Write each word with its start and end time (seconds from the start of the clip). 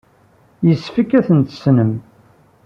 Yessefk 0.67 1.11
ad 1.19 1.25
ten-tessnem. 1.27 1.93